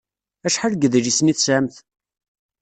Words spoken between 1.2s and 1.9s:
i tesɛamt?